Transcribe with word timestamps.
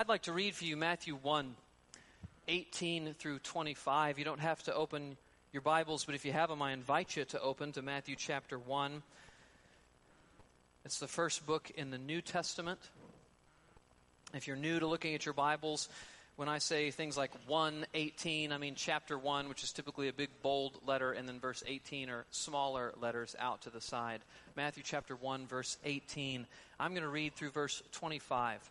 I'd 0.00 0.08
like 0.08 0.22
to 0.22 0.32
read 0.32 0.54
for 0.54 0.64
you 0.64 0.76
Matthew 0.76 1.16
1 1.16 1.56
18 2.46 3.14
through 3.18 3.40
25. 3.40 4.16
You 4.20 4.24
don't 4.24 4.38
have 4.38 4.62
to 4.62 4.72
open 4.72 5.16
your 5.52 5.60
Bibles, 5.60 6.04
but 6.04 6.14
if 6.14 6.24
you 6.24 6.30
have 6.30 6.50
them, 6.50 6.62
I 6.62 6.70
invite 6.70 7.16
you 7.16 7.24
to 7.24 7.40
open 7.40 7.72
to 7.72 7.82
Matthew 7.82 8.14
chapter 8.14 8.60
1. 8.60 9.02
It's 10.84 11.00
the 11.00 11.08
first 11.08 11.44
book 11.46 11.72
in 11.74 11.90
the 11.90 11.98
New 11.98 12.20
Testament. 12.20 12.78
If 14.32 14.46
you're 14.46 14.54
new 14.54 14.78
to 14.78 14.86
looking 14.86 15.16
at 15.16 15.26
your 15.26 15.34
Bibles, 15.34 15.88
when 16.36 16.48
I 16.48 16.58
say 16.58 16.92
things 16.92 17.16
like 17.16 17.32
118, 17.48 18.52
I 18.52 18.58
mean 18.58 18.76
chapter 18.76 19.18
1, 19.18 19.48
which 19.48 19.64
is 19.64 19.72
typically 19.72 20.06
a 20.06 20.12
big 20.12 20.30
bold 20.42 20.78
letter, 20.86 21.10
and 21.10 21.28
then 21.28 21.40
verse 21.40 21.64
18 21.66 22.08
are 22.08 22.24
smaller 22.30 22.92
letters 23.00 23.34
out 23.40 23.62
to 23.62 23.70
the 23.70 23.80
side. 23.80 24.20
Matthew 24.54 24.84
chapter 24.86 25.16
1, 25.16 25.48
verse 25.48 25.76
18. 25.84 26.46
I'm 26.78 26.92
going 26.92 27.02
to 27.02 27.08
read 27.08 27.34
through 27.34 27.50
verse 27.50 27.82
25. 27.90 28.70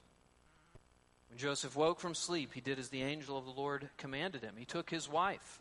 When 1.31 1.39
Joseph 1.39 1.75
woke 1.75 1.99
from 1.99 2.13
sleep, 2.13 2.53
he 2.53 2.61
did 2.61 2.77
as 2.77 2.89
the 2.89 3.01
angel 3.01 3.37
of 3.37 3.45
the 3.45 3.51
Lord 3.51 3.89
commanded 3.97 4.43
him. 4.43 4.53
He 4.57 4.65
took 4.65 4.91
his 4.91 5.09
wife, 5.09 5.59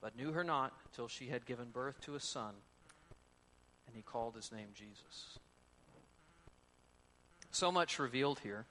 but 0.00 0.16
knew 0.16 0.30
her 0.30 0.44
not 0.44 0.72
till 0.94 1.08
she 1.08 1.26
had 1.26 1.44
given 1.44 1.70
birth 1.70 2.00
to 2.02 2.14
a 2.14 2.20
son 2.20 2.54
and 3.88 3.96
he 3.96 4.02
called 4.02 4.36
his 4.36 4.52
name 4.52 4.68
Jesus. 4.74 5.38
So 7.50 7.72
much 7.72 7.98
revealed 7.98 8.40
here. 8.40 8.66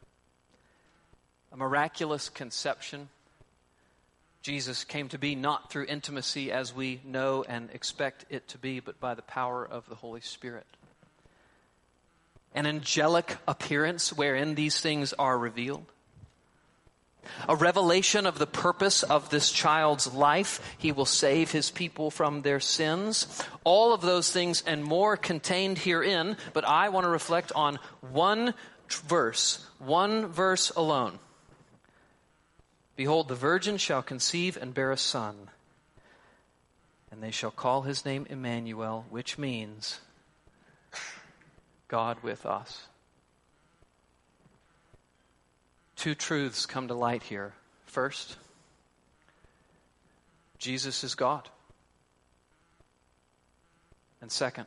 A 1.51 1.57
miraculous 1.57 2.29
conception. 2.29 3.09
Jesus 4.43 4.83
came 4.83 5.09
to 5.09 5.17
be 5.17 5.33
not 5.33 5.71
through 5.71 5.85
intimacy 5.85 6.51
as 6.51 6.73
we 6.73 7.01
know 7.03 7.43
and 7.49 7.71
expect 7.71 8.25
it 8.29 8.47
to 8.49 8.59
be, 8.59 8.79
but 8.79 8.99
by 8.99 9.15
the 9.15 9.23
power 9.23 9.65
of 9.65 9.89
the 9.89 9.95
Holy 9.95 10.21
Spirit. 10.21 10.67
An 12.57 12.65
angelic 12.65 13.37
appearance 13.47 14.11
wherein 14.11 14.55
these 14.55 14.79
things 14.79 15.13
are 15.13 15.37
revealed 15.37 15.85
a 17.47 17.55
revelation 17.55 18.25
of 18.25 18.39
the 18.39 18.47
purpose 18.47 19.03
of 19.03 19.29
this 19.29 19.51
child's 19.51 20.13
life. 20.13 20.75
He 20.77 20.91
will 20.91 21.05
save 21.05 21.51
his 21.51 21.69
people 21.71 22.09
from 22.09 22.41
their 22.41 22.59
sins. 22.59 23.27
All 23.63 23.93
of 23.93 24.01
those 24.01 24.31
things 24.31 24.63
and 24.65 24.83
more 24.83 25.17
contained 25.17 25.79
herein, 25.79 26.37
but 26.53 26.65
I 26.65 26.89
want 26.89 27.03
to 27.03 27.09
reflect 27.09 27.51
on 27.53 27.79
one 28.01 28.53
verse, 28.89 29.65
one 29.79 30.27
verse 30.27 30.71
alone. 30.71 31.19
Behold, 32.95 33.27
the 33.27 33.35
virgin 33.35 33.77
shall 33.77 34.01
conceive 34.01 34.57
and 34.57 34.73
bear 34.73 34.91
a 34.91 34.97
son, 34.97 35.49
and 37.11 37.21
they 37.21 37.31
shall 37.31 37.51
call 37.51 37.83
his 37.83 38.05
name 38.05 38.25
Emmanuel, 38.29 39.05
which 39.09 39.37
means 39.37 39.99
God 41.87 42.17
with 42.23 42.45
us 42.45 42.87
two 45.97 46.15
truths 46.15 46.65
come 46.65 46.87
to 46.87 46.93
light 46.93 47.23
here. 47.23 47.53
First, 47.85 48.37
Jesus 50.57 51.03
is 51.03 51.15
God. 51.15 51.49
And 54.21 54.31
second, 54.31 54.65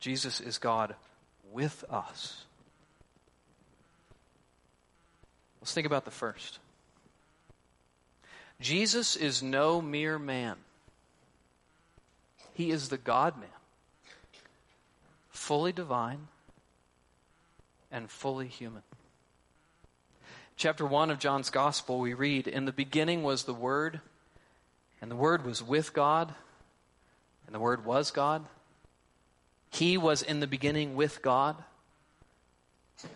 Jesus 0.00 0.40
is 0.40 0.58
God 0.58 0.94
with 1.52 1.84
us. 1.90 2.44
Let's 5.60 5.74
think 5.74 5.86
about 5.86 6.04
the 6.04 6.10
first. 6.10 6.58
Jesus 8.60 9.16
is 9.16 9.42
no 9.42 9.82
mere 9.82 10.18
man. 10.18 10.56
He 12.54 12.70
is 12.70 12.88
the 12.88 12.98
God 12.98 13.36
man, 13.36 13.48
fully 15.52 15.72
divine 15.72 16.28
and 17.90 18.10
fully 18.10 18.48
human 18.48 18.82
chapter 20.56 20.86
1 20.86 21.10
of 21.10 21.18
John's 21.18 21.50
Gospel, 21.50 21.98
we 21.98 22.14
read, 22.14 22.46
In 22.46 22.64
the 22.64 22.72
beginning 22.72 23.22
was 23.22 23.44
the 23.44 23.52
Word, 23.52 24.00
and 25.02 25.10
the 25.10 25.16
Word 25.16 25.44
was 25.44 25.62
with 25.62 25.92
God, 25.92 26.34
and 27.44 27.54
the 27.54 27.60
Word 27.60 27.84
was 27.84 28.10
God. 28.10 28.46
He 29.68 29.98
was 29.98 30.22
in 30.22 30.40
the 30.40 30.46
beginning 30.46 30.96
with 30.96 31.20
God. 31.20 31.56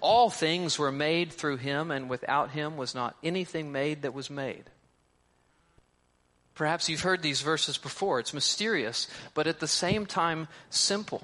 All 0.03 0.29
things 0.29 0.79
were 0.79 0.93
made 0.93 1.33
through 1.33 1.57
him, 1.57 1.91
and 1.91 2.11
without 2.11 2.51
him 2.51 2.77
was 2.77 2.95
not 2.95 3.17
anything 3.25 3.73
made 3.73 4.03
that 4.03 4.13
was 4.13 4.29
made. 4.29 4.65
Perhaps 6.55 6.91
you've 6.91 7.01
heard 7.01 7.23
these 7.23 7.41
verses 7.41 7.79
before. 7.79 8.21
It's 8.21 8.35
mysterious, 8.35 9.09
but 9.33 9.47
at 9.47 9.61
the 9.61 9.67
same 9.67 10.05
time, 10.05 10.49
simple. 10.69 11.23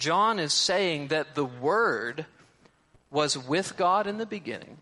John 0.00 0.38
is 0.38 0.54
saying 0.54 1.08
that 1.08 1.34
the 1.34 1.44
Word 1.44 2.24
was 3.10 3.36
with 3.36 3.76
God 3.76 4.06
in 4.06 4.16
the 4.16 4.26
beginning, 4.26 4.78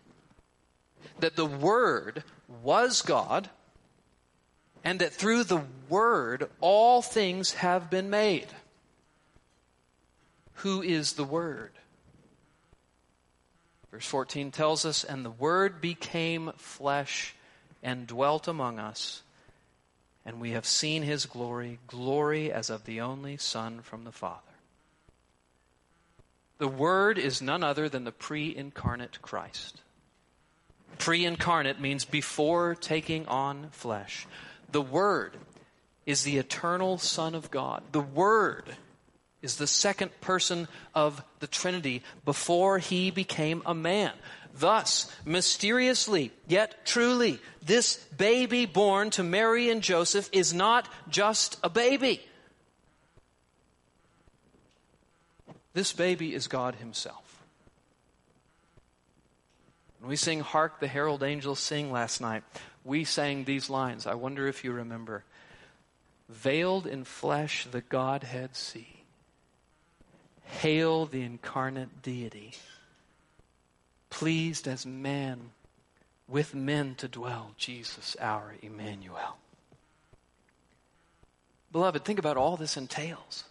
that 1.19 1.35
the 1.35 1.45
Word 1.45 2.23
was 2.63 3.01
God, 3.01 3.49
and 4.83 4.99
that 4.99 5.13
through 5.13 5.43
the 5.43 5.61
Word 5.89 6.49
all 6.61 7.01
things 7.01 7.53
have 7.53 7.89
been 7.89 8.09
made. 8.09 8.47
Who 10.53 10.81
is 10.81 11.13
the 11.13 11.25
Word? 11.25 11.71
Verse 13.91 14.05
14 14.05 14.51
tells 14.51 14.85
us, 14.85 15.03
And 15.03 15.25
the 15.25 15.31
Word 15.31 15.81
became 15.81 16.53
flesh 16.55 17.35
and 17.83 18.07
dwelt 18.07 18.47
among 18.47 18.79
us, 18.79 19.21
and 20.25 20.39
we 20.39 20.51
have 20.51 20.65
seen 20.65 21.03
his 21.03 21.25
glory, 21.25 21.79
glory 21.87 22.53
as 22.53 22.69
of 22.69 22.85
the 22.85 23.01
only 23.01 23.35
Son 23.35 23.81
from 23.81 24.05
the 24.05 24.13
Father. 24.13 24.48
The 26.59 26.67
Word 26.67 27.17
is 27.17 27.41
none 27.41 27.63
other 27.63 27.87
than 27.87 28.03
the 28.03 28.11
pre 28.11 28.55
incarnate 28.55 29.21
Christ. 29.21 29.81
Pre 30.97 31.25
incarnate 31.25 31.79
means 31.79 32.03
before 32.03 32.75
taking 32.75 33.25
on 33.27 33.69
flesh. 33.71 34.27
The 34.71 34.81
Word 34.81 35.37
is 36.05 36.23
the 36.23 36.37
eternal 36.37 36.97
Son 36.97 37.33
of 37.33 37.49
God. 37.49 37.83
The 37.93 38.01
Word 38.01 38.65
is 39.41 39.55
the 39.55 39.67
second 39.67 40.11
person 40.19 40.67
of 40.93 41.23
the 41.39 41.47
Trinity 41.47 42.03
before 42.25 42.77
he 42.77 43.09
became 43.09 43.63
a 43.65 43.73
man. 43.73 44.11
Thus, 44.53 45.09
mysteriously, 45.23 46.33
yet 46.45 46.85
truly, 46.85 47.39
this 47.63 47.95
baby 48.17 48.65
born 48.65 49.11
to 49.11 49.23
Mary 49.23 49.69
and 49.69 49.81
Joseph 49.81 50.29
is 50.33 50.53
not 50.53 50.89
just 51.07 51.57
a 51.63 51.69
baby. 51.69 52.21
This 55.79 55.93
baby 55.93 56.35
is 56.35 56.49
God 56.49 56.75
Himself. 56.75 57.41
When 60.01 60.09
we 60.09 60.17
sing 60.17 60.41
Hark 60.41 60.81
the 60.81 60.89
Herald 60.89 61.23
Angels 61.23 61.61
Sing 61.61 61.89
last 61.89 62.19
night, 62.19 62.43
we 62.83 63.05
sang 63.05 63.45
these 63.45 63.69
lines. 63.69 64.05
I 64.05 64.15
wonder 64.15 64.45
if 64.45 64.65
you 64.65 64.73
remember. 64.73 65.23
Veiled 66.27 66.85
in 66.85 67.05
flesh, 67.05 67.65
the 67.71 67.79
Godhead 67.79 68.57
see. 68.57 69.05
Hail 70.43 71.05
the 71.05 71.21
incarnate 71.21 72.01
deity. 72.01 72.55
Pleased 74.09 74.67
as 74.67 74.85
man 74.85 75.51
with 76.27 76.53
men 76.53 76.95
to 76.95 77.07
dwell, 77.07 77.51
Jesus 77.55 78.17
our 78.19 78.53
Emmanuel. 78.61 79.37
Beloved, 81.71 82.03
think 82.03 82.19
about 82.19 82.35
all 82.35 82.57
this 82.57 82.75
entails. 82.75 83.45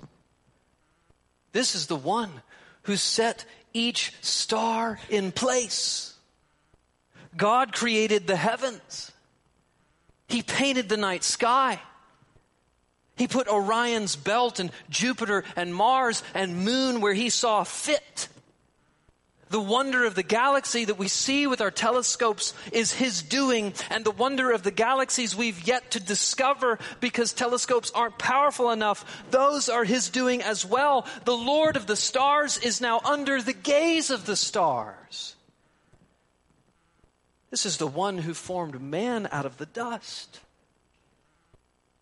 This 1.52 1.74
is 1.74 1.86
the 1.86 1.96
one 1.96 2.30
who 2.82 2.96
set 2.96 3.44
each 3.72 4.12
star 4.20 4.98
in 5.08 5.32
place. 5.32 6.14
God 7.36 7.72
created 7.72 8.26
the 8.26 8.36
heavens. 8.36 9.12
He 10.28 10.42
painted 10.42 10.88
the 10.88 10.96
night 10.96 11.24
sky. 11.24 11.80
He 13.16 13.26
put 13.26 13.48
Orion's 13.48 14.14
belt 14.14 14.60
and 14.60 14.70
Jupiter 14.88 15.44
and 15.56 15.74
Mars 15.74 16.22
and 16.34 16.64
moon 16.64 17.00
where 17.00 17.14
he 17.14 17.30
saw 17.30 17.64
fit. 17.64 18.28
The 19.50 19.60
wonder 19.60 20.04
of 20.04 20.14
the 20.14 20.22
galaxy 20.22 20.84
that 20.84 20.98
we 20.98 21.08
see 21.08 21.46
with 21.46 21.60
our 21.60 21.70
telescopes 21.70 22.52
is 22.72 22.92
His 22.92 23.22
doing, 23.22 23.72
and 23.90 24.04
the 24.04 24.10
wonder 24.10 24.50
of 24.50 24.62
the 24.62 24.70
galaxies 24.70 25.34
we've 25.34 25.66
yet 25.66 25.92
to 25.92 26.00
discover 26.00 26.78
because 27.00 27.32
telescopes 27.32 27.90
aren't 27.92 28.18
powerful 28.18 28.70
enough, 28.70 29.24
those 29.30 29.68
are 29.68 29.84
His 29.84 30.10
doing 30.10 30.42
as 30.42 30.66
well. 30.66 31.06
The 31.24 31.36
Lord 31.36 31.76
of 31.76 31.86
the 31.86 31.96
stars 31.96 32.58
is 32.58 32.80
now 32.80 33.00
under 33.04 33.40
the 33.40 33.54
gaze 33.54 34.10
of 34.10 34.26
the 34.26 34.36
stars. 34.36 35.34
This 37.50 37.64
is 37.64 37.78
the 37.78 37.86
one 37.86 38.18
who 38.18 38.34
formed 38.34 38.80
man 38.80 39.28
out 39.32 39.46
of 39.46 39.56
the 39.56 39.66
dust. 39.66 40.40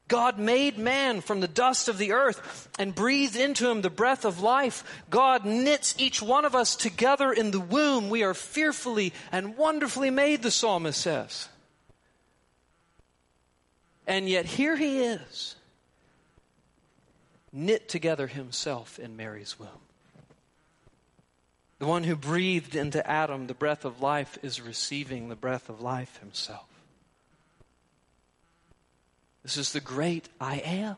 God 0.08 0.38
made 0.38 0.78
man 0.78 1.20
from 1.20 1.40
the 1.40 1.48
dust 1.48 1.88
of 1.88 1.98
the 1.98 2.12
earth 2.12 2.68
and 2.78 2.94
breathed 2.94 3.36
into 3.36 3.68
him 3.68 3.82
the 3.82 3.90
breath 3.90 4.24
of 4.24 4.40
life. 4.40 5.02
God 5.10 5.44
knits 5.44 5.94
each 5.98 6.22
one 6.22 6.44
of 6.44 6.54
us 6.54 6.76
together 6.76 7.32
in 7.32 7.50
the 7.50 7.60
womb. 7.60 8.08
We 8.08 8.22
are 8.22 8.34
fearfully 8.34 9.12
and 9.32 9.56
wonderfully 9.56 10.10
made, 10.10 10.42
the 10.42 10.50
psalmist 10.52 11.00
says. 11.00 11.48
And 14.06 14.28
yet 14.28 14.44
here 14.46 14.76
he 14.76 15.00
is, 15.00 15.56
knit 17.52 17.88
together 17.88 18.28
himself 18.28 19.00
in 19.00 19.16
Mary's 19.16 19.58
womb. 19.58 19.68
The 21.80 21.86
one 21.86 22.04
who 22.04 22.14
breathed 22.14 22.76
into 22.76 23.04
Adam 23.06 23.48
the 23.48 23.54
breath 23.54 23.84
of 23.84 24.00
life 24.00 24.38
is 24.42 24.60
receiving 24.60 25.28
the 25.28 25.36
breath 25.36 25.68
of 25.68 25.80
life 25.80 26.18
himself. 26.20 26.75
This 29.46 29.58
is 29.58 29.70
the 29.70 29.80
great 29.80 30.28
I 30.40 30.56
am. 30.56 30.96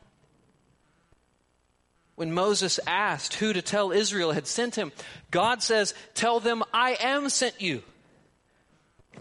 When 2.15 2.33
Moses 2.33 2.79
asked 2.87 3.35
who 3.35 3.53
to 3.53 3.61
tell 3.61 3.91
Israel 3.91 4.31
had 4.31 4.47
sent 4.47 4.73
him, 4.73 4.91
God 5.29 5.61
says, 5.61 5.93
Tell 6.15 6.39
them, 6.39 6.63
I 6.73 6.97
am 6.99 7.29
sent 7.29 7.61
you. 7.61 7.83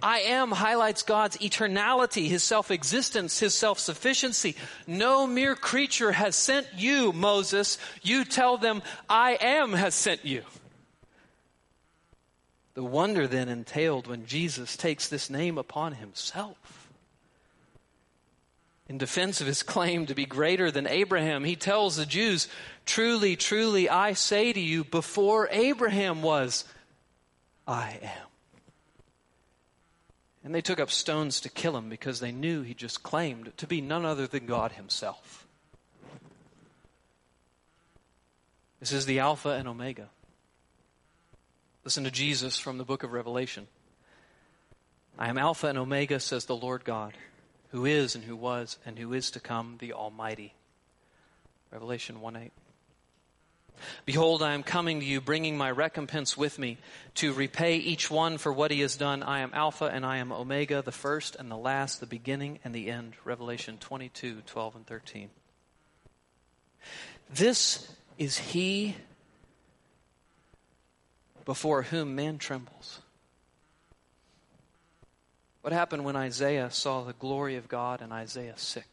I 0.02 0.20
am 0.20 0.50
highlights 0.50 1.02
God's 1.02 1.36
eternality, 1.36 2.26
his 2.26 2.42
self 2.42 2.70
existence, 2.70 3.38
his 3.38 3.54
self 3.54 3.78
sufficiency. 3.78 4.56
No 4.86 5.26
mere 5.26 5.54
creature 5.54 6.12
has 6.12 6.34
sent 6.34 6.66
you, 6.74 7.12
Moses. 7.12 7.76
You 8.00 8.24
tell 8.24 8.56
them, 8.56 8.80
I 9.10 9.36
am 9.38 9.74
has 9.74 9.94
sent 9.94 10.24
you. 10.24 10.42
The 12.72 12.82
wonder 12.82 13.26
then 13.26 13.50
entailed 13.50 14.06
when 14.06 14.24
Jesus 14.24 14.74
takes 14.74 15.06
this 15.06 15.28
name 15.28 15.58
upon 15.58 15.92
himself 15.92 16.77
in 18.88 18.96
defense 18.96 19.40
of 19.40 19.46
his 19.46 19.62
claim 19.62 20.06
to 20.06 20.14
be 20.14 20.24
greater 20.24 20.70
than 20.70 20.86
Abraham, 20.86 21.44
he 21.44 21.56
tells 21.56 21.96
the 21.96 22.06
Jews, 22.06 22.48
Truly, 22.86 23.36
truly, 23.36 23.88
I 23.88 24.14
say 24.14 24.52
to 24.52 24.60
you, 24.60 24.82
before 24.82 25.48
Abraham 25.52 26.22
was, 26.22 26.64
I 27.66 27.98
am. 28.02 28.26
And 30.42 30.54
they 30.54 30.62
took 30.62 30.80
up 30.80 30.90
stones 30.90 31.42
to 31.42 31.50
kill 31.50 31.76
him 31.76 31.90
because 31.90 32.20
they 32.20 32.32
knew 32.32 32.62
he 32.62 32.72
just 32.72 33.02
claimed 33.02 33.52
to 33.58 33.66
be 33.66 33.82
none 33.82 34.06
other 34.06 34.26
than 34.26 34.46
God 34.46 34.72
himself. 34.72 35.46
This 38.80 38.92
is 38.92 39.04
the 39.04 39.18
Alpha 39.18 39.50
and 39.50 39.68
Omega. 39.68 40.08
Listen 41.84 42.04
to 42.04 42.10
Jesus 42.10 42.58
from 42.58 42.78
the 42.78 42.84
book 42.84 43.02
of 43.02 43.12
Revelation. 43.12 43.66
I 45.18 45.28
am 45.28 45.36
Alpha 45.36 45.66
and 45.66 45.76
Omega, 45.76 46.20
says 46.20 46.46
the 46.46 46.56
Lord 46.56 46.84
God 46.84 47.12
who 47.70 47.84
is 47.84 48.14
and 48.14 48.24
who 48.24 48.36
was 48.36 48.78
and 48.84 48.98
who 48.98 49.12
is 49.12 49.30
to 49.32 49.40
come, 49.40 49.76
the 49.78 49.92
Almighty. 49.92 50.54
Revelation 51.70 52.20
1 52.20 52.36
8. 52.36 52.52
Behold, 54.04 54.42
I 54.42 54.54
am 54.54 54.62
coming 54.62 55.00
to 55.00 55.06
you, 55.06 55.20
bringing 55.20 55.56
my 55.56 55.70
recompense 55.70 56.36
with 56.36 56.58
me 56.58 56.78
to 57.16 57.32
repay 57.32 57.76
each 57.76 58.10
one 58.10 58.38
for 58.38 58.52
what 58.52 58.70
he 58.70 58.80
has 58.80 58.96
done. 58.96 59.22
I 59.22 59.40
am 59.40 59.52
Alpha 59.54 59.84
and 59.84 60.04
I 60.04 60.18
am 60.18 60.32
Omega, 60.32 60.82
the 60.82 60.92
first 60.92 61.36
and 61.36 61.50
the 61.50 61.56
last, 61.56 62.00
the 62.00 62.06
beginning 62.06 62.58
and 62.64 62.74
the 62.74 62.90
end. 62.90 63.14
Revelation 63.24 63.78
22 63.78 64.42
12 64.46 64.76
and 64.76 64.86
13. 64.86 65.30
This 67.30 67.88
is 68.16 68.38
he 68.38 68.96
before 71.44 71.82
whom 71.82 72.14
man 72.14 72.38
trembles. 72.38 73.00
What 75.62 75.72
happened 75.72 76.04
when 76.04 76.16
Isaiah 76.16 76.70
saw 76.70 77.02
the 77.02 77.12
glory 77.12 77.56
of 77.56 77.68
God 77.68 78.00
in 78.00 78.12
Isaiah 78.12 78.56
6? 78.56 78.86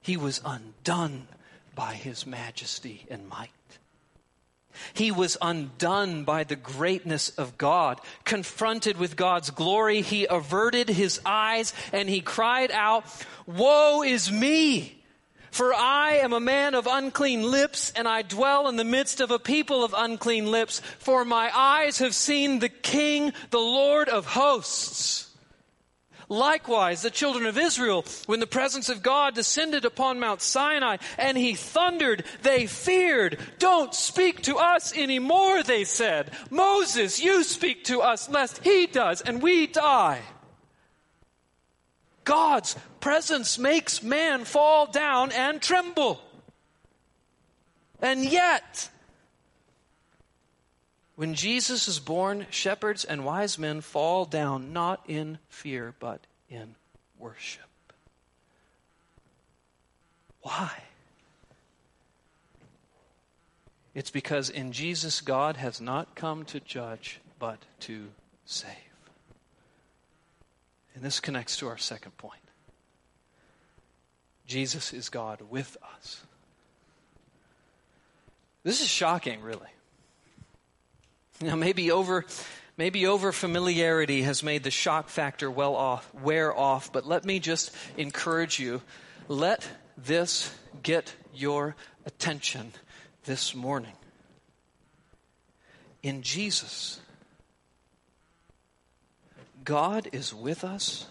He 0.00 0.16
was 0.16 0.40
undone 0.44 1.28
by 1.74 1.94
his 1.94 2.26
majesty 2.26 3.06
and 3.10 3.28
might. 3.28 3.50
He 4.94 5.10
was 5.10 5.36
undone 5.40 6.24
by 6.24 6.44
the 6.44 6.56
greatness 6.56 7.30
of 7.30 7.58
God. 7.58 8.00
Confronted 8.24 8.96
with 8.96 9.16
God's 9.16 9.50
glory, 9.50 10.02
he 10.02 10.26
averted 10.28 10.88
his 10.88 11.20
eyes 11.26 11.72
and 11.92 12.08
he 12.08 12.20
cried 12.20 12.70
out, 12.70 13.04
Woe 13.46 14.02
is 14.02 14.30
me! 14.30 14.97
For 15.50 15.74
I 15.74 16.14
am 16.22 16.32
a 16.32 16.40
man 16.40 16.74
of 16.74 16.86
unclean 16.86 17.42
lips, 17.42 17.92
and 17.96 18.06
I 18.06 18.22
dwell 18.22 18.68
in 18.68 18.76
the 18.76 18.84
midst 18.84 19.20
of 19.20 19.30
a 19.30 19.38
people 19.38 19.84
of 19.84 19.94
unclean 19.96 20.50
lips. 20.50 20.80
For 20.98 21.24
my 21.24 21.50
eyes 21.54 21.98
have 21.98 22.14
seen 22.14 22.58
the 22.58 22.68
King, 22.68 23.32
the 23.50 23.58
Lord 23.58 24.08
of 24.08 24.26
hosts. 24.26 25.28
Likewise, 26.28 27.00
the 27.00 27.10
children 27.10 27.46
of 27.46 27.56
Israel, 27.56 28.04
when 28.26 28.40
the 28.40 28.46
presence 28.46 28.90
of 28.90 29.02
God 29.02 29.34
descended 29.34 29.86
upon 29.86 30.20
Mount 30.20 30.42
Sinai 30.42 30.98
and 31.16 31.38
he 31.38 31.54
thundered, 31.54 32.24
they 32.42 32.66
feared. 32.66 33.38
Don't 33.58 33.94
speak 33.94 34.42
to 34.42 34.56
us 34.56 34.94
anymore, 34.96 35.62
they 35.62 35.84
said. 35.84 36.30
Moses, 36.50 37.18
you 37.18 37.42
speak 37.44 37.84
to 37.84 38.02
us 38.02 38.28
lest 38.28 38.62
he 38.62 38.86
does 38.86 39.22
and 39.22 39.40
we 39.40 39.66
die. 39.66 40.20
God's 42.28 42.76
presence 43.00 43.58
makes 43.58 44.02
man 44.02 44.44
fall 44.44 44.84
down 44.84 45.32
and 45.32 45.62
tremble. 45.62 46.20
And 48.02 48.22
yet, 48.22 48.90
when 51.16 51.32
Jesus 51.32 51.88
is 51.88 51.98
born, 51.98 52.46
shepherds 52.50 53.06
and 53.06 53.24
wise 53.24 53.58
men 53.58 53.80
fall 53.80 54.26
down 54.26 54.74
not 54.74 55.02
in 55.08 55.38
fear, 55.48 55.94
but 55.98 56.20
in 56.50 56.74
worship. 57.18 57.62
Why? 60.42 60.70
It's 63.94 64.10
because 64.10 64.50
in 64.50 64.72
Jesus, 64.72 65.22
God 65.22 65.56
has 65.56 65.80
not 65.80 66.14
come 66.14 66.44
to 66.44 66.60
judge, 66.60 67.20
but 67.38 67.58
to 67.80 68.08
save. 68.44 68.87
And 70.98 71.06
this 71.06 71.20
connects 71.20 71.58
to 71.58 71.68
our 71.68 71.78
second 71.78 72.16
point 72.16 72.42
Jesus 74.48 74.92
is 74.92 75.10
God 75.10 75.40
with 75.48 75.76
us. 75.94 76.24
This 78.64 78.80
is 78.80 78.88
shocking, 78.88 79.40
really. 79.40 79.68
Now, 81.40 81.54
maybe 81.54 81.92
over, 81.92 82.24
maybe 82.76 83.06
over 83.06 83.30
familiarity 83.30 84.22
has 84.22 84.42
made 84.42 84.64
the 84.64 84.72
shock 84.72 85.08
factor 85.08 85.48
well 85.48 85.76
off, 85.76 86.12
wear 86.12 86.52
off, 86.52 86.92
but 86.92 87.06
let 87.06 87.24
me 87.24 87.38
just 87.38 87.70
encourage 87.96 88.58
you. 88.58 88.82
Let 89.28 89.68
this 89.96 90.52
get 90.82 91.14
your 91.32 91.76
attention 92.06 92.72
this 93.22 93.54
morning. 93.54 93.94
In 96.02 96.22
Jesus, 96.22 96.98
God 99.64 100.08
is 100.12 100.34
with 100.34 100.64
us, 100.64 101.06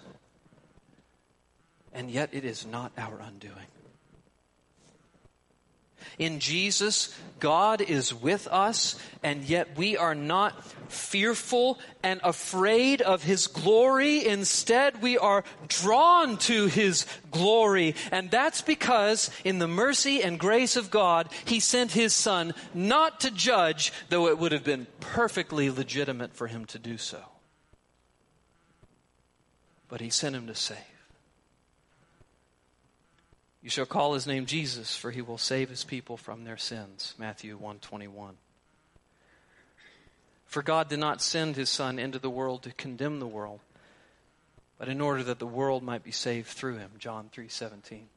and 1.93 2.09
yet 2.09 2.29
it 2.31 2.45
is 2.45 2.65
not 2.65 2.91
our 2.97 3.19
undoing. 3.19 3.67
In 6.17 6.39
Jesus, 6.39 7.13
God 7.39 7.79
is 7.79 8.11
with 8.13 8.47
us, 8.47 8.99
and 9.21 9.43
yet 9.43 9.77
we 9.77 9.97
are 9.97 10.15
not 10.15 10.63
fearful 10.91 11.77
and 12.01 12.19
afraid 12.23 13.03
of 13.03 13.23
His 13.23 13.45
glory. 13.45 14.25
Instead, 14.25 15.01
we 15.03 15.19
are 15.19 15.43
drawn 15.67 16.37
to 16.37 16.65
His 16.65 17.05
glory. 17.29 17.93
And 18.11 18.31
that's 18.31 18.61
because, 18.61 19.29
in 19.43 19.59
the 19.59 19.67
mercy 19.67 20.23
and 20.23 20.39
grace 20.39 20.75
of 20.75 20.89
God, 20.89 21.29
He 21.45 21.59
sent 21.59 21.91
His 21.91 22.13
Son 22.13 22.53
not 22.73 23.19
to 23.19 23.29
judge, 23.29 23.93
though 24.09 24.27
it 24.27 24.39
would 24.39 24.53
have 24.53 24.63
been 24.63 24.87
perfectly 24.99 25.69
legitimate 25.69 26.33
for 26.33 26.47
Him 26.47 26.65
to 26.65 26.79
do 26.79 26.97
so 26.97 27.19
but 29.89 30.01
he 30.01 30.09
sent 30.09 30.35
him 30.35 30.47
to 30.47 30.55
save. 30.55 30.77
You 33.61 33.69
shall 33.69 33.85
call 33.85 34.13
his 34.13 34.27
name 34.27 34.45
Jesus, 34.45 34.95
for 34.95 35.11
he 35.11 35.21
will 35.21 35.37
save 35.37 35.69
his 35.69 35.83
people 35.83 36.15
from 36.15 36.43
their 36.43 36.57
sins. 36.57 37.13
Matthew 37.17 37.55
121. 37.55 38.37
For 40.45 40.63
God 40.63 40.87
did 40.87 40.99
not 40.99 41.21
send 41.21 41.55
his 41.55 41.69
Son 41.69 41.99
into 41.99 42.19
the 42.19 42.29
world 42.29 42.63
to 42.63 42.71
condemn 42.71 43.19
the 43.19 43.27
world, 43.27 43.59
but 44.77 44.87
in 44.87 45.01
order 45.01 45.23
that 45.23 45.39
the 45.39 45.45
world 45.45 45.83
might 45.83 46.03
be 46.03 46.11
saved 46.11 46.47
through 46.47 46.77
him. 46.77 46.91
John 46.97 47.29
3:17. 47.29 48.07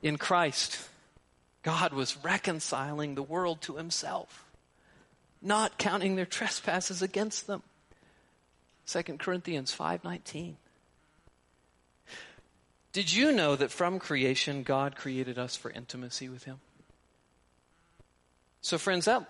In 0.00 0.16
Christ, 0.16 0.88
God 1.62 1.92
was 1.92 2.16
reconciling 2.24 3.14
the 3.14 3.22
world 3.22 3.60
to 3.62 3.76
himself, 3.76 4.46
not 5.42 5.78
counting 5.78 6.16
their 6.16 6.26
trespasses 6.26 7.02
against 7.02 7.46
them. 7.46 7.62
2 8.92 9.18
Corinthians 9.18 9.74
5:19. 9.74 10.56
Did 12.92 13.10
you 13.10 13.32
know 13.32 13.56
that 13.56 13.70
from 13.70 13.98
creation 13.98 14.62
God 14.62 14.96
created 14.96 15.38
us 15.38 15.56
for 15.56 15.70
intimacy 15.70 16.28
with 16.28 16.44
him? 16.44 16.60
So 18.60 18.76
friends, 18.76 19.06
that 19.06 19.26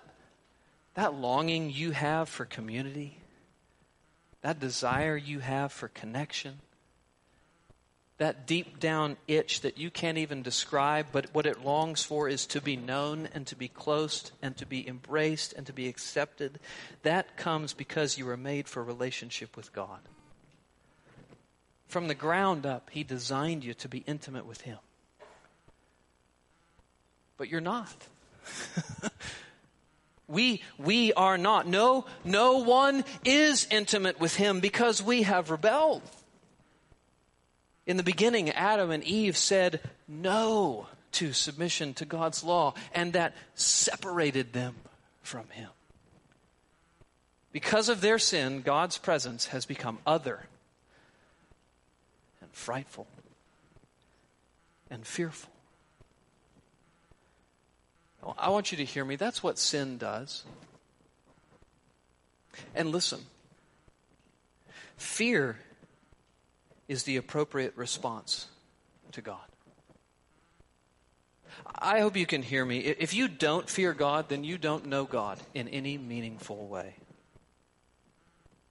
that 0.95 1.13
longing 1.13 1.69
you 1.69 1.91
have 1.91 2.27
for 2.27 2.45
community, 2.45 3.17
that 4.41 4.59
desire 4.59 5.15
you 5.15 5.39
have 5.39 5.71
for 5.71 5.87
connection, 5.87 6.59
that 8.17 8.45
deep 8.45 8.79
down 8.79 9.17
itch 9.27 9.61
that 9.61 9.77
you 9.77 9.89
can't 9.89 10.17
even 10.17 10.43
describe, 10.43 11.07
but 11.11 11.33
what 11.33 11.45
it 11.45 11.65
longs 11.65 12.03
for 12.03 12.29
is 12.29 12.45
to 12.47 12.61
be 12.61 12.75
known 12.75 13.27
and 13.33 13.47
to 13.47 13.55
be 13.55 13.67
close 13.67 14.31
and 14.41 14.55
to 14.57 14.65
be 14.65 14.87
embraced 14.87 15.53
and 15.53 15.65
to 15.65 15.73
be 15.73 15.87
accepted. 15.87 16.59
That 17.01 17.37
comes 17.37 17.73
because 17.73 18.17
you 18.17 18.25
were 18.25 18.37
made 18.37 18.67
for 18.67 18.83
relationship 18.83 19.57
with 19.57 19.73
God. 19.73 19.99
From 21.87 22.07
the 22.07 22.15
ground 22.15 22.65
up, 22.65 22.89
He 22.91 23.03
designed 23.03 23.63
you 23.63 23.73
to 23.75 23.89
be 23.89 24.03
intimate 24.05 24.45
with 24.45 24.61
Him. 24.61 24.79
But 27.37 27.49
you're 27.49 27.61
not. 27.61 28.07
we, 30.27 30.61
we 30.77 31.13
are 31.13 31.37
not. 31.37 31.67
No, 31.67 32.05
no 32.23 32.59
one 32.59 33.03
is 33.25 33.67
intimate 33.71 34.19
with 34.19 34.35
Him 34.35 34.59
because 34.59 35.01
we 35.01 35.23
have 35.23 35.49
rebelled. 35.49 36.03
In 37.85 37.97
the 37.97 38.03
beginning, 38.03 38.49
Adam 38.49 38.91
and 38.91 39.03
Eve 39.03 39.35
said 39.35 39.81
no 40.07 40.87
to 41.13 41.33
submission 41.33 41.93
to 41.95 42.05
God's 42.05 42.43
law, 42.43 42.73
and 42.93 43.13
that 43.13 43.35
separated 43.55 44.53
them 44.53 44.75
from 45.21 45.47
Him. 45.49 45.69
Because 47.51 47.89
of 47.89 48.01
their 48.01 48.17
sin, 48.17 48.61
God's 48.61 48.97
presence 48.97 49.47
has 49.47 49.65
become 49.65 49.99
other 50.07 50.39
and 52.41 52.49
frightful 52.51 53.07
and 54.89 55.05
fearful. 55.05 55.51
I 58.37 58.49
want 58.49 58.71
you 58.71 58.77
to 58.77 58.85
hear 58.85 59.03
me. 59.03 59.17
That's 59.17 59.43
what 59.43 59.59
sin 59.59 59.97
does. 59.97 60.43
And 62.73 62.91
listen 62.91 63.19
fear 64.95 65.57
is 66.87 67.03
the 67.03 67.17
appropriate 67.17 67.75
response 67.75 68.47
to 69.11 69.21
God. 69.21 69.39
I 71.75 71.99
hope 71.99 72.17
you 72.17 72.25
can 72.25 72.41
hear 72.41 72.65
me. 72.65 72.79
If 72.79 73.13
you 73.13 73.27
don't 73.27 73.69
fear 73.69 73.93
God, 73.93 74.29
then 74.29 74.43
you 74.43 74.57
don't 74.57 74.87
know 74.87 75.05
God 75.05 75.39
in 75.53 75.67
any 75.67 75.97
meaningful 75.97 76.67
way. 76.67 76.95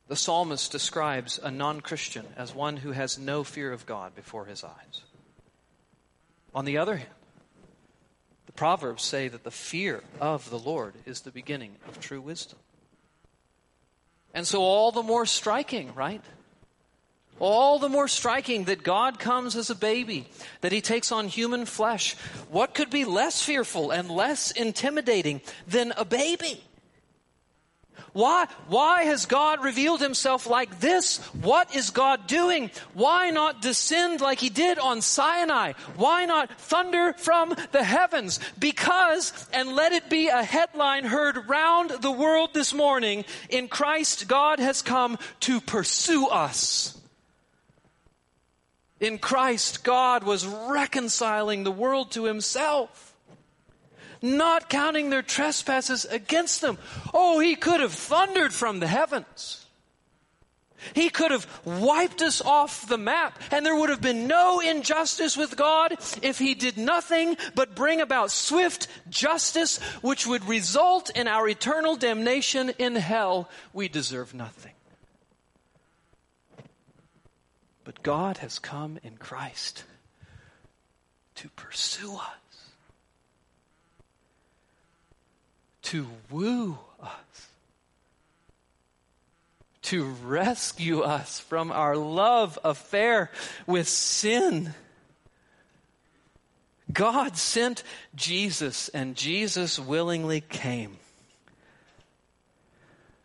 The 0.08 0.16
psalmist 0.16 0.72
describes 0.72 1.38
a 1.42 1.50
non 1.50 1.80
Christian 1.80 2.26
as 2.36 2.54
one 2.54 2.76
who 2.76 2.92
has 2.92 3.18
no 3.18 3.44
fear 3.44 3.72
of 3.72 3.86
God 3.86 4.14
before 4.14 4.44
his 4.44 4.64
eyes. 4.64 5.02
On 6.54 6.64
the 6.64 6.78
other 6.78 6.96
hand, 6.96 7.10
the 8.46 8.52
Proverbs 8.52 9.02
say 9.02 9.28
that 9.28 9.44
the 9.44 9.50
fear 9.50 10.02
of 10.20 10.50
the 10.50 10.58
Lord 10.58 10.94
is 11.06 11.20
the 11.20 11.30
beginning 11.30 11.76
of 11.88 12.00
true 12.00 12.20
wisdom. 12.20 12.58
And 14.34 14.46
so, 14.46 14.62
all 14.62 14.92
the 14.92 15.02
more 15.02 15.24
striking, 15.24 15.94
right? 15.94 16.22
All 17.42 17.80
the 17.80 17.88
more 17.88 18.06
striking 18.06 18.66
that 18.66 18.84
God 18.84 19.18
comes 19.18 19.56
as 19.56 19.68
a 19.68 19.74
baby, 19.74 20.28
that 20.60 20.70
he 20.70 20.80
takes 20.80 21.10
on 21.10 21.26
human 21.26 21.66
flesh. 21.66 22.14
What 22.52 22.72
could 22.72 22.88
be 22.88 23.04
less 23.04 23.42
fearful 23.42 23.90
and 23.90 24.08
less 24.08 24.52
intimidating 24.52 25.40
than 25.66 25.92
a 25.96 26.04
baby? 26.04 26.62
Why, 28.12 28.46
why 28.68 29.02
has 29.02 29.26
God 29.26 29.64
revealed 29.64 30.00
himself 30.00 30.46
like 30.46 30.78
this? 30.78 31.18
What 31.42 31.74
is 31.74 31.90
God 31.90 32.28
doing? 32.28 32.70
Why 32.94 33.30
not 33.30 33.60
descend 33.60 34.20
like 34.20 34.38
he 34.38 34.48
did 34.48 34.78
on 34.78 35.00
Sinai? 35.00 35.72
Why 35.96 36.26
not 36.26 36.56
thunder 36.60 37.12
from 37.14 37.56
the 37.72 37.82
heavens? 37.82 38.38
Because, 38.56 39.48
and 39.52 39.74
let 39.74 39.90
it 39.90 40.08
be 40.08 40.28
a 40.28 40.44
headline 40.44 41.06
heard 41.06 41.48
round 41.48 41.90
the 41.90 42.12
world 42.12 42.50
this 42.54 42.72
morning, 42.72 43.24
in 43.48 43.66
Christ 43.66 44.28
God 44.28 44.60
has 44.60 44.80
come 44.80 45.18
to 45.40 45.60
pursue 45.60 46.28
us. 46.28 47.01
In 49.02 49.18
Christ, 49.18 49.82
God 49.82 50.22
was 50.22 50.46
reconciling 50.46 51.64
the 51.64 51.72
world 51.72 52.12
to 52.12 52.24
himself, 52.24 53.16
not 54.22 54.70
counting 54.70 55.10
their 55.10 55.22
trespasses 55.22 56.04
against 56.04 56.60
them. 56.60 56.78
Oh, 57.12 57.40
he 57.40 57.56
could 57.56 57.80
have 57.80 57.92
thundered 57.92 58.52
from 58.52 58.78
the 58.78 58.86
heavens. 58.86 59.66
He 60.94 61.10
could 61.10 61.32
have 61.32 61.48
wiped 61.64 62.22
us 62.22 62.40
off 62.40 62.86
the 62.86 62.96
map, 62.96 63.40
and 63.50 63.66
there 63.66 63.74
would 63.74 63.90
have 63.90 64.00
been 64.00 64.28
no 64.28 64.60
injustice 64.60 65.36
with 65.36 65.56
God 65.56 65.96
if 66.22 66.38
He 66.38 66.54
did 66.54 66.76
nothing 66.76 67.36
but 67.56 67.74
bring 67.74 68.00
about 68.00 68.30
swift 68.30 68.86
justice, 69.10 69.78
which 70.02 70.28
would 70.28 70.44
result 70.44 71.10
in 71.10 71.26
our 71.26 71.48
eternal 71.48 71.96
damnation 71.96 72.70
in 72.78 72.94
hell. 72.94 73.48
We 73.72 73.88
deserve 73.88 74.32
nothing. 74.32 74.72
But 77.84 78.02
God 78.02 78.38
has 78.38 78.58
come 78.58 78.98
in 79.02 79.16
Christ 79.16 79.84
to 81.36 81.48
pursue 81.50 82.14
us, 82.14 82.70
to 85.82 86.06
woo 86.30 86.78
us, 87.02 87.48
to 89.82 90.04
rescue 90.04 91.00
us 91.00 91.40
from 91.40 91.72
our 91.72 91.96
love 91.96 92.58
affair 92.62 93.30
with 93.66 93.88
sin. 93.88 94.74
God 96.92 97.36
sent 97.36 97.82
Jesus, 98.14 98.88
and 98.90 99.16
Jesus 99.16 99.78
willingly 99.78 100.40
came 100.40 100.98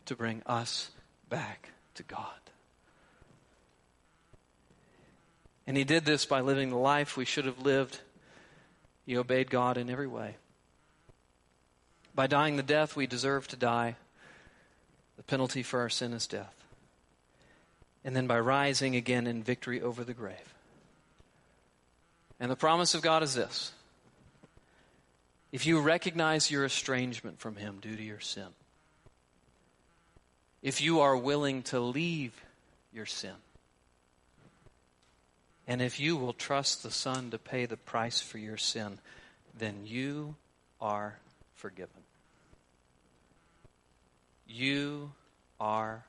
to 0.05 0.15
bring 0.15 0.41
us 0.45 0.89
back 1.29 1.69
to 1.95 2.03
God. 2.03 2.46
And 5.67 5.75
he 5.75 5.83
did 5.83 6.05
this 6.05 6.25
by 6.25 6.39
living 6.39 6.69
the 6.69 6.77
life 6.77 7.17
we 7.17 7.25
should 7.25 7.45
have 7.45 7.59
lived. 7.59 7.99
He 9.05 9.17
obeyed 9.17 9.51
God 9.51 9.77
in 9.77 9.89
every 9.89 10.07
way. 10.07 10.37
By 12.15 12.25
dying 12.25 12.55
the 12.55 12.63
death 12.63 12.95
we 12.95 13.05
deserve 13.05 13.47
to 13.49 13.57
die, 13.57 13.97
the 15.17 15.23
penalty 15.23 15.61
for 15.61 15.81
our 15.81 15.89
sin 15.89 16.13
is 16.13 16.25
death. 16.25 16.55
And 18.05 18.15
then 18.15 18.27
by 18.27 18.39
rising 18.39 18.95
again 18.95 19.27
in 19.27 19.43
victory 19.43 19.81
over 19.81 20.05
the 20.05 20.13
grave. 20.13 20.55
And 22.39 22.49
the 22.49 22.55
promise 22.55 22.95
of 22.95 23.01
God 23.01 23.21
is 23.21 23.35
this 23.35 23.73
if 25.51 25.65
you 25.65 25.79
recognize 25.79 26.49
your 26.49 26.65
estrangement 26.65 27.39
from 27.39 27.55
Him 27.55 27.79
due 27.81 27.95
to 27.95 28.03
your 28.03 28.19
sin, 28.19 28.47
if 30.61 30.81
you 30.81 31.01
are 31.01 31.17
willing 31.17 31.63
to 31.63 31.79
leave 31.79 32.33
your 32.93 33.05
sin, 33.05 33.35
and 35.67 35.81
if 35.81 35.99
you 35.99 36.15
will 36.15 36.33
trust 36.33 36.81
the 36.81 36.91
Son 36.91 37.29
to 37.31 37.37
pay 37.37 37.65
the 37.65 37.77
price 37.77 38.21
for 38.21 38.37
your 38.37 38.57
sin, 38.57 38.99
then 39.57 39.85
you 39.85 40.35
are 40.79 41.19
forgiven. 41.55 42.03
You 44.47 45.11
are 45.59 46.05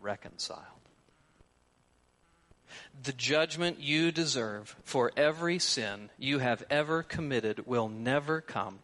reconciled. 0.00 0.60
The 3.02 3.12
judgment 3.12 3.80
you 3.80 4.12
deserve 4.12 4.76
for 4.84 5.12
every 5.16 5.58
sin 5.58 6.10
you 6.18 6.38
have 6.40 6.64
ever 6.70 7.02
committed 7.02 7.66
will 7.66 7.88
never 7.88 8.40
come 8.40 8.80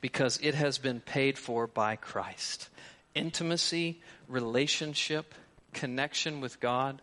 because 0.00 0.38
it 0.42 0.54
has 0.54 0.78
been 0.78 1.00
paid 1.00 1.36
for 1.36 1.66
by 1.66 1.96
Christ. 1.96 2.68
Intimacy, 3.14 4.00
relationship, 4.28 5.34
connection 5.72 6.40
with 6.40 6.60
God, 6.60 7.02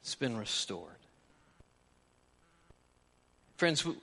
it's 0.00 0.14
been 0.14 0.36
restored. 0.36 0.93
Friends, 3.56 3.84
we, 3.84 3.94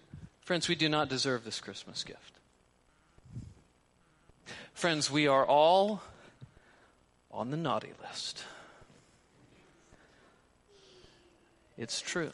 friends, 0.41 0.67
we 0.67 0.75
do 0.75 0.87
not 0.89 1.09
deserve 1.09 1.43
this 1.43 1.59
Christmas 1.59 2.03
gift. 2.03 2.31
Friends, 4.73 5.11
we 5.11 5.27
are 5.27 5.45
all 5.45 6.01
on 7.31 7.51
the 7.51 7.57
naughty 7.57 7.91
list. 8.01 8.43
It's 11.77 12.01
true. 12.01 12.31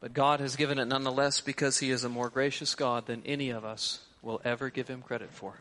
But 0.00 0.14
God 0.14 0.40
has 0.40 0.56
given 0.56 0.78
it 0.78 0.86
nonetheless 0.86 1.40
because 1.40 1.78
He 1.78 1.90
is 1.90 2.04
a 2.04 2.08
more 2.08 2.30
gracious 2.30 2.74
God 2.74 3.06
than 3.06 3.22
any 3.26 3.50
of 3.50 3.64
us 3.64 4.00
will 4.22 4.40
ever 4.44 4.70
give 4.70 4.88
Him 4.88 5.02
credit 5.02 5.30
for. 5.30 5.54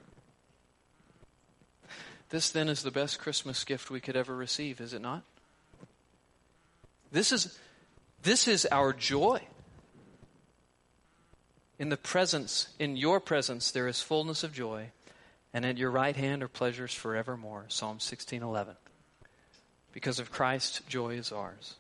This 2.30 2.50
then 2.50 2.70
is 2.70 2.84
the 2.84 2.92
best 2.92 3.20
Christmas 3.20 3.64
gift 3.64 3.90
we 3.90 4.00
could 4.00 4.16
ever 4.16 4.36
receive, 4.36 4.80
is 4.80 4.94
it 4.94 5.02
not? 5.02 5.24
This 7.12 7.32
is, 7.32 7.58
this 8.24 8.48
is 8.48 8.68
our 8.72 8.94
joy. 8.94 9.42
In 11.78 11.90
the 11.90 11.98
presence, 11.98 12.68
in 12.78 12.98
your 12.98 13.20
presence, 13.20 13.72
there 13.72 13.88
is 13.88 14.02
fullness 14.02 14.44
of 14.44 14.54
joy, 14.54 14.92
and 15.54 15.66
at 15.66 15.78
your 15.78 15.92
right 15.92 16.16
hand 16.16 16.44
are 16.44 16.50
pleasures 16.50 16.94
forevermore. 16.94 17.66
Psalm 17.70 18.00
16:11. 18.00 18.76
Because 19.94 20.20
of 20.20 20.32
Christ, 20.32 20.88
joy 20.88 21.16
is 21.16 21.32
ours. 21.32 21.76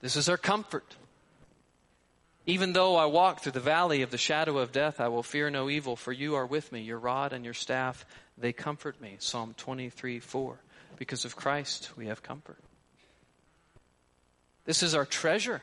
This 0.00 0.16
is 0.16 0.28
our 0.28 0.38
comfort. 0.38 0.96
Even 2.46 2.72
though 2.72 2.96
I 2.96 3.04
walk 3.06 3.40
through 3.40 3.52
the 3.52 3.60
valley 3.60 4.00
of 4.00 4.10
the 4.10 4.16
shadow 4.16 4.56
of 4.58 4.72
death, 4.72 5.00
I 5.00 5.08
will 5.08 5.22
fear 5.22 5.50
no 5.50 5.68
evil, 5.68 5.96
for 5.96 6.12
you 6.12 6.34
are 6.36 6.46
with 6.46 6.72
me. 6.72 6.80
Your 6.80 6.98
rod 6.98 7.34
and 7.34 7.44
your 7.44 7.52
staff, 7.52 8.06
they 8.38 8.54
comfort 8.54 9.00
me. 9.00 9.16
Psalm 9.18 9.52
23 9.58 10.20
4. 10.20 10.60
Because 10.96 11.24
of 11.24 11.36
Christ, 11.36 11.90
we 11.96 12.06
have 12.06 12.22
comfort. 12.22 12.62
This 14.68 14.82
is 14.82 14.94
our 14.94 15.06
treasure. 15.06 15.62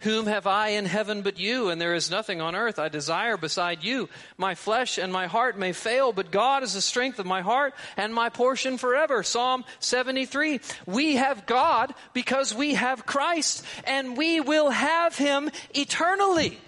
Whom 0.00 0.26
have 0.26 0.48
I 0.48 0.70
in 0.70 0.84
heaven 0.84 1.22
but 1.22 1.38
you? 1.38 1.68
And 1.70 1.80
there 1.80 1.94
is 1.94 2.10
nothing 2.10 2.40
on 2.40 2.56
earth 2.56 2.80
I 2.80 2.88
desire 2.88 3.36
beside 3.36 3.84
you. 3.84 4.08
My 4.36 4.56
flesh 4.56 4.98
and 4.98 5.12
my 5.12 5.28
heart 5.28 5.56
may 5.56 5.72
fail, 5.72 6.12
but 6.12 6.32
God 6.32 6.64
is 6.64 6.74
the 6.74 6.80
strength 6.80 7.20
of 7.20 7.26
my 7.26 7.40
heart 7.40 7.74
and 7.96 8.12
my 8.12 8.30
portion 8.30 8.78
forever. 8.78 9.22
Psalm 9.22 9.64
73. 9.78 10.58
We 10.86 11.14
have 11.16 11.46
God 11.46 11.94
because 12.14 12.52
we 12.52 12.74
have 12.74 13.06
Christ, 13.06 13.64
and 13.84 14.16
we 14.16 14.40
will 14.40 14.70
have 14.70 15.16
him 15.16 15.48
eternally. 15.72 16.58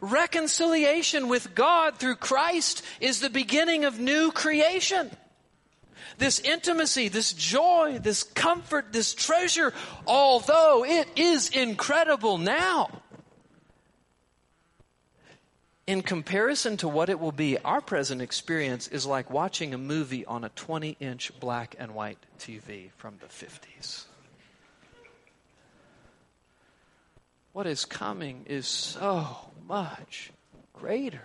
Reconciliation 0.00 1.28
with 1.28 1.54
God 1.54 1.98
through 1.98 2.16
Christ 2.16 2.82
is 3.00 3.20
the 3.20 3.30
beginning 3.30 3.84
of 3.84 4.00
new 4.00 4.32
creation 4.32 5.08
this 6.18 6.40
intimacy, 6.40 7.08
this 7.08 7.32
joy, 7.32 7.98
this 8.02 8.22
comfort, 8.22 8.92
this 8.92 9.14
treasure, 9.14 9.72
although 10.06 10.84
it 10.84 11.08
is 11.16 11.48
incredible 11.50 12.38
now. 12.38 12.90
In 15.86 16.02
comparison 16.02 16.76
to 16.78 16.88
what 16.88 17.08
it 17.08 17.18
will 17.18 17.32
be, 17.32 17.56
our 17.56 17.80
present 17.80 18.20
experience 18.20 18.88
is 18.88 19.06
like 19.06 19.30
watching 19.30 19.72
a 19.72 19.78
movie 19.78 20.26
on 20.26 20.44
a 20.44 20.50
20 20.50 20.98
inch 21.00 21.32
black 21.40 21.76
and 21.78 21.94
white 21.94 22.18
TV 22.38 22.90
from 22.98 23.18
the 23.20 23.26
50s. 23.26 24.04
What 27.54 27.66
is 27.66 27.86
coming 27.86 28.44
is 28.46 28.66
so 28.66 29.36
much 29.66 30.30
greater. 30.74 31.24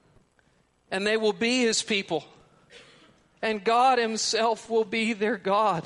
and 0.91 1.07
they 1.07 1.17
will 1.17 1.33
be 1.33 1.61
his 1.61 1.81
people. 1.81 2.25
And 3.41 3.63
God 3.63 3.97
himself 3.97 4.69
will 4.69 4.85
be 4.85 5.13
their 5.13 5.37
God. 5.37 5.83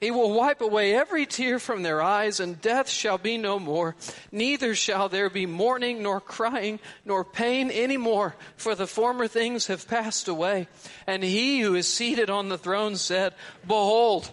He 0.00 0.10
will 0.10 0.32
wipe 0.32 0.62
away 0.62 0.94
every 0.94 1.26
tear 1.26 1.58
from 1.58 1.82
their 1.82 2.00
eyes, 2.00 2.40
and 2.40 2.60
death 2.60 2.88
shall 2.88 3.18
be 3.18 3.36
no 3.36 3.58
more. 3.58 3.96
Neither 4.32 4.74
shall 4.74 5.10
there 5.10 5.28
be 5.28 5.44
mourning, 5.44 6.02
nor 6.02 6.22
crying, 6.22 6.80
nor 7.04 7.22
pain 7.22 7.70
any 7.70 7.98
more, 7.98 8.34
for 8.56 8.74
the 8.74 8.86
former 8.86 9.28
things 9.28 9.66
have 9.66 9.86
passed 9.86 10.26
away. 10.26 10.68
And 11.06 11.22
he 11.22 11.60
who 11.60 11.74
is 11.74 11.92
seated 11.92 12.30
on 12.30 12.48
the 12.48 12.56
throne 12.56 12.96
said, 12.96 13.34
Behold, 13.66 14.30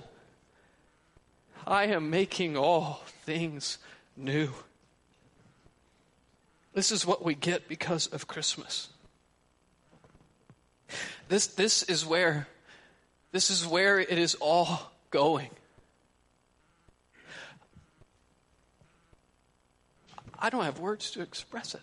I 1.66 1.88
am 1.88 2.10
making 2.10 2.56
all 2.56 3.02
things 3.26 3.78
new. 4.16 4.54
This 6.74 6.94
is 6.94 7.06
what 7.06 7.26
we 7.26 7.36
get 7.36 7.68
because 7.68 8.08
of 8.08 8.28
Christmas. 8.28 8.88
This, 11.30 11.48
this 11.48 11.84
is 11.84 12.06
where, 12.06 12.48
this 13.32 13.50
is 13.50 13.66
where 13.66 14.00
it 14.00 14.18
is 14.18 14.36
all 14.36 14.92
going. 15.10 15.50
I 20.40 20.50
don't 20.50 20.64
have 20.64 20.80
words 20.80 21.12
to 21.12 21.22
express 21.22 21.76
it. 21.76 21.82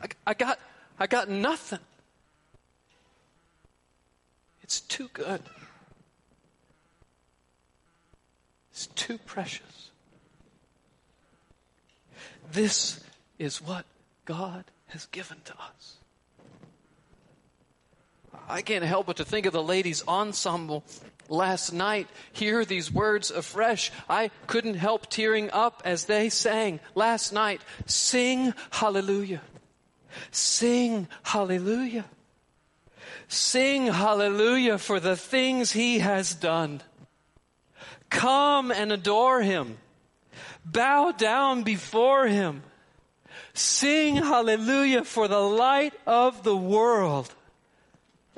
I, 0.00 0.06
I 0.28 0.34
got, 0.34 0.58
I 0.98 1.06
got 1.06 1.28
nothing. 1.28 1.80
It's 4.62 4.80
too 4.80 5.10
good. 5.12 5.42
It's 8.70 8.86
too 8.86 9.18
precious. 9.18 9.90
This 12.52 13.00
is 13.38 13.60
what 13.60 13.84
God 14.24 14.64
has 14.88 15.06
given 15.06 15.38
to 15.44 15.52
us. 15.54 15.99
I 18.48 18.62
can't 18.62 18.84
help 18.84 19.06
but 19.06 19.16
to 19.16 19.24
think 19.24 19.46
of 19.46 19.52
the 19.52 19.62
ladies' 19.62 20.02
ensemble 20.06 20.84
last 21.28 21.72
night. 21.72 22.08
Hear 22.32 22.64
these 22.64 22.92
words 22.92 23.30
afresh. 23.30 23.90
I 24.08 24.30
couldn't 24.46 24.74
help 24.74 25.08
tearing 25.08 25.50
up 25.52 25.82
as 25.84 26.04
they 26.04 26.28
sang 26.28 26.80
last 26.94 27.32
night. 27.32 27.60
Sing 27.86 28.54
hallelujah. 28.70 29.40
Sing 30.30 31.08
hallelujah. 31.22 32.04
Sing 33.28 33.86
hallelujah 33.86 34.78
for 34.78 34.98
the 34.98 35.16
things 35.16 35.70
he 35.70 36.00
has 36.00 36.34
done. 36.34 36.82
Come 38.10 38.72
and 38.72 38.90
adore 38.90 39.40
him. 39.40 39.78
Bow 40.64 41.12
down 41.12 41.62
before 41.62 42.26
him. 42.26 42.62
Sing 43.54 44.16
hallelujah 44.16 45.04
for 45.04 45.28
the 45.28 45.40
light 45.40 45.94
of 46.06 46.42
the 46.42 46.56
world 46.56 47.32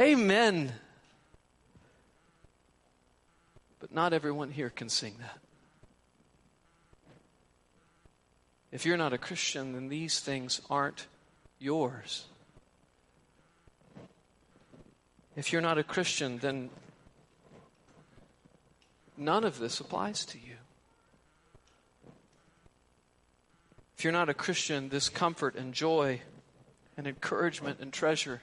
Amen. 0.00 0.72
But 3.78 3.92
not 3.92 4.12
everyone 4.12 4.50
here 4.50 4.70
can 4.70 4.88
sing 4.88 5.16
that. 5.20 5.38
If 8.70 8.86
you're 8.86 8.96
not 8.96 9.12
a 9.12 9.18
Christian, 9.18 9.72
then 9.72 9.88
these 9.88 10.18
things 10.20 10.62
aren't 10.70 11.06
yours. 11.58 12.24
If 15.36 15.52
you're 15.52 15.62
not 15.62 15.78
a 15.78 15.84
Christian, 15.84 16.38
then 16.38 16.70
none 19.16 19.44
of 19.44 19.58
this 19.58 19.78
applies 19.78 20.24
to 20.26 20.38
you. 20.38 20.56
If 23.96 24.04
you're 24.04 24.12
not 24.12 24.28
a 24.28 24.34
Christian, 24.34 24.88
this 24.88 25.08
comfort 25.08 25.54
and 25.54 25.74
joy 25.74 26.22
and 26.96 27.06
encouragement 27.06 27.78
and 27.80 27.92
treasure 27.92 28.40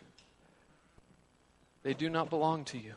they 1.83 1.93
do 1.93 2.09
not 2.09 2.29
belong 2.29 2.65
to 2.65 2.77
you. 2.77 2.93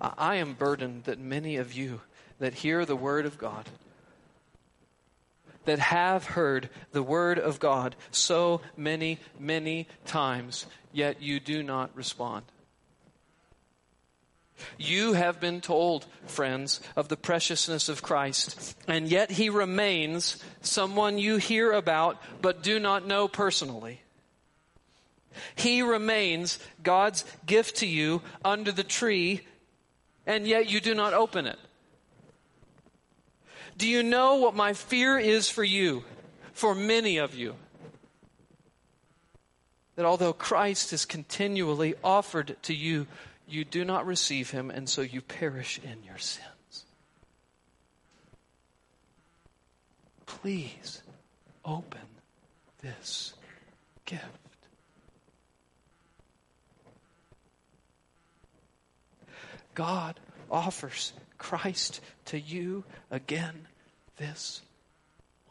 I 0.00 0.36
am 0.36 0.54
burdened 0.54 1.04
that 1.04 1.18
many 1.18 1.56
of 1.56 1.72
you 1.72 2.00
that 2.38 2.54
hear 2.54 2.84
the 2.84 2.96
word 2.96 3.24
of 3.24 3.38
God, 3.38 3.68
that 5.64 5.78
have 5.78 6.24
heard 6.24 6.68
the 6.92 7.02
word 7.02 7.38
of 7.38 7.58
God 7.58 7.96
so 8.10 8.60
many, 8.76 9.18
many 9.38 9.88
times, 10.04 10.66
yet 10.92 11.22
you 11.22 11.40
do 11.40 11.62
not 11.62 11.90
respond. 11.96 12.44
You 14.78 15.14
have 15.14 15.40
been 15.40 15.60
told, 15.60 16.06
friends, 16.26 16.80
of 16.94 17.08
the 17.08 17.16
preciousness 17.16 17.88
of 17.88 18.02
Christ, 18.02 18.76
and 18.86 19.08
yet 19.08 19.30
he 19.30 19.50
remains 19.50 20.42
someone 20.60 21.18
you 21.18 21.36
hear 21.36 21.72
about 21.72 22.20
but 22.40 22.62
do 22.62 22.78
not 22.78 23.06
know 23.06 23.28
personally. 23.28 24.00
He 25.54 25.82
remains 25.82 26.58
God's 26.82 27.24
gift 27.44 27.76
to 27.76 27.86
you 27.86 28.22
under 28.44 28.72
the 28.72 28.84
tree, 28.84 29.42
and 30.26 30.46
yet 30.46 30.70
you 30.70 30.80
do 30.80 30.94
not 30.94 31.14
open 31.14 31.46
it. 31.46 31.58
Do 33.76 33.86
you 33.86 34.02
know 34.02 34.36
what 34.36 34.54
my 34.54 34.72
fear 34.72 35.18
is 35.18 35.50
for 35.50 35.64
you, 35.64 36.04
for 36.52 36.74
many 36.74 37.18
of 37.18 37.34
you? 37.34 37.56
That 39.96 40.06
although 40.06 40.32
Christ 40.32 40.92
is 40.92 41.04
continually 41.04 41.94
offered 42.02 42.56
to 42.62 42.74
you, 42.74 43.06
you 43.48 43.64
do 43.64 43.84
not 43.84 44.06
receive 44.06 44.50
him, 44.50 44.70
and 44.70 44.88
so 44.88 45.02
you 45.02 45.20
perish 45.20 45.78
in 45.82 46.02
your 46.04 46.18
sins. 46.18 46.84
Please 50.26 51.02
open 51.64 52.00
this 52.82 53.34
gift. 54.04 54.24
God 59.76 60.18
offers 60.50 61.12
Christ 61.38 62.00
to 62.26 62.40
you 62.40 62.82
again 63.10 63.68
this 64.16 64.62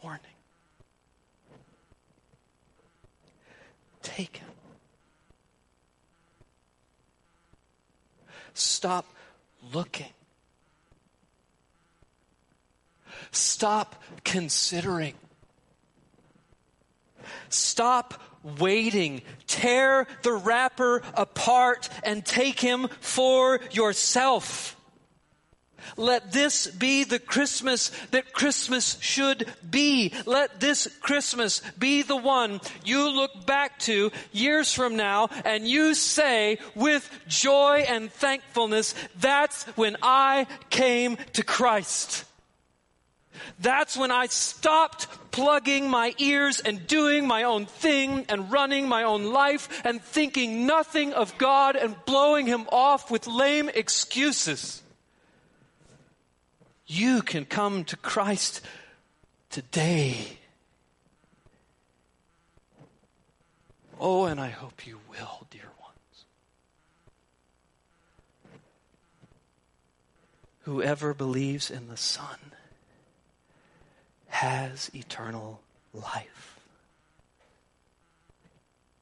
morning. 0.03 0.19
Take 4.01 4.37
him. 4.37 4.47
Stop 8.55 9.05
looking. 9.73 10.13
Stop 13.31 14.01
considering. 14.23 15.13
Stop 17.49 18.21
waiting. 18.59 19.21
Tear 19.47 20.07
the 20.21 20.33
wrapper 20.33 21.01
apart 21.13 21.89
and 22.03 22.25
take 22.25 22.59
him 22.59 22.87
for 22.99 23.59
yourself. 23.71 24.75
Let 25.97 26.31
this 26.31 26.67
be 26.67 27.03
the 27.03 27.19
Christmas 27.19 27.91
that 28.11 28.33
Christmas 28.33 28.97
should 29.01 29.47
be. 29.67 30.13
Let 30.25 30.59
this 30.59 30.87
Christmas 31.01 31.61
be 31.77 32.01
the 32.01 32.17
one 32.17 32.59
you 32.83 33.09
look 33.09 33.45
back 33.45 33.79
to 33.79 34.11
years 34.31 34.73
from 34.73 34.95
now 34.95 35.29
and 35.45 35.67
you 35.67 35.93
say 35.93 36.57
with 36.73 37.09
joy 37.27 37.85
and 37.87 38.11
thankfulness, 38.11 38.95
that's 39.19 39.63
when 39.77 39.97
I 40.01 40.47
came 40.69 41.17
to 41.33 41.43
Christ. 41.43 42.25
That's 43.59 43.97
when 43.97 44.11
I 44.11 44.27
stopped 44.27 45.07
plugging 45.31 45.89
my 45.89 46.13
ears 46.17 46.59
and 46.59 46.87
doing 46.87 47.27
my 47.27 47.43
own 47.43 47.65
thing 47.65 48.25
and 48.29 48.51
running 48.51 48.87
my 48.87 49.03
own 49.03 49.25
life 49.33 49.81
and 49.83 50.01
thinking 50.01 50.65
nothing 50.65 51.13
of 51.13 51.37
God 51.37 51.75
and 51.75 51.95
blowing 52.05 52.45
Him 52.45 52.67
off 52.71 53.11
with 53.11 53.27
lame 53.27 53.69
excuses. 53.69 54.81
You 56.87 57.21
can 57.21 57.45
come 57.45 57.83
to 57.85 57.97
Christ 57.97 58.61
today. 59.49 60.37
Oh, 63.99 64.25
and 64.25 64.39
I 64.39 64.49
hope 64.49 64.85
you 64.85 64.99
will, 65.09 65.47
dear 65.49 65.69
ones. 65.81 66.25
Whoever 70.61 71.13
believes 71.13 71.71
in 71.71 71.87
the 71.87 71.97
Son 71.97 72.54
has 74.27 74.89
eternal 74.93 75.61
life. 75.93 76.59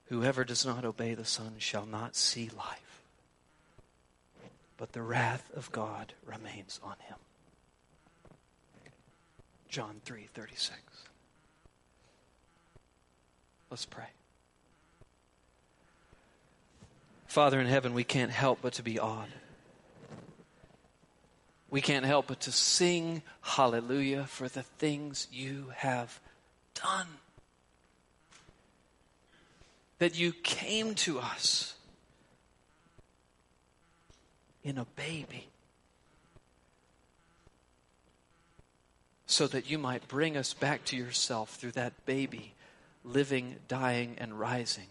Whoever 0.06 0.44
does 0.44 0.66
not 0.66 0.86
obey 0.86 1.14
the 1.14 1.26
Son 1.26 1.56
shall 1.58 1.86
not 1.86 2.16
see 2.16 2.50
life, 2.56 3.02
but 4.78 4.92
the 4.92 5.02
wrath 5.02 5.50
of 5.56 5.72
God 5.72 6.14
remains 6.26 6.80
on 6.84 6.96
him. 7.00 7.18
John 9.70 10.02
3:36. 10.06 11.08
Let's 13.72 13.86
pray. 13.86 14.10
Father 17.26 17.60
in 17.60 17.66
heaven, 17.66 17.96
we 17.96 18.04
can't 18.04 18.30
help 18.30 18.60
but 18.62 18.74
to 18.74 18.84
be 18.84 19.00
awed. 19.00 19.30
We 21.74 21.82
can't 21.82 22.06
help 22.06 22.28
but 22.28 22.42
to 22.42 22.52
sing 22.52 23.24
hallelujah 23.42 24.26
for 24.26 24.48
the 24.48 24.62
things 24.62 25.28
you 25.32 25.74
have 25.76 26.20
done. 26.76 27.08
That 29.98 30.16
you 30.16 30.34
came 30.34 30.94
to 30.94 31.20
us 31.20 31.74
in 34.64 34.78
a 34.78 34.86
baby. 34.96 35.48
so 39.26 39.48
that 39.48 39.68
you 39.68 39.80
might 39.80 40.08
bring 40.08 40.38
us 40.38 40.54
back 40.54 40.86
to 40.86 40.96
yourself 40.96 41.56
through 41.56 41.72
that 41.72 42.06
baby 42.06 42.54
living, 43.04 43.56
dying, 43.68 44.16
and 44.20 44.40
rising, 44.40 44.90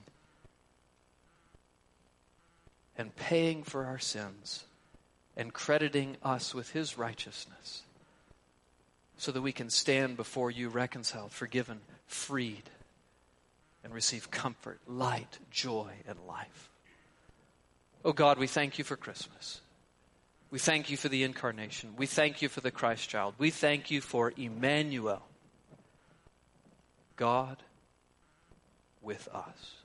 and 2.98 3.14
paying 3.14 3.62
for 3.62 3.84
our 3.84 4.00
sins 4.00 4.64
and 5.36 5.52
crediting 5.52 6.16
us 6.22 6.54
with 6.54 6.70
his 6.70 6.98
righteousness 6.98 7.82
so 9.16 9.32
that 9.32 9.42
we 9.42 9.52
can 9.52 9.70
stand 9.70 10.16
before 10.16 10.50
you 10.50 10.68
reconciled, 10.68 11.32
forgiven, 11.32 11.80
freed, 12.06 12.70
and 13.84 13.94
receive 13.94 14.30
comfort, 14.30 14.80
light, 14.86 15.38
joy, 15.50 15.90
and 16.06 16.18
life. 16.26 16.70
Oh 18.04 18.12
God, 18.12 18.38
we 18.38 18.46
thank 18.46 18.78
you 18.78 18.84
for 18.84 18.96
Christmas. 18.96 19.60
We 20.50 20.58
thank 20.58 20.90
you 20.90 20.96
for 20.96 21.08
the 21.08 21.22
incarnation. 21.22 21.94
We 21.96 22.06
thank 22.06 22.42
you 22.42 22.48
for 22.48 22.60
the 22.60 22.70
Christ 22.70 23.08
child. 23.08 23.34
We 23.38 23.50
thank 23.50 23.90
you 23.90 24.00
for 24.00 24.32
Emmanuel, 24.36 25.22
God 27.16 27.56
with 29.00 29.28
us. 29.32 29.76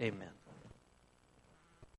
Amen. 0.00 0.41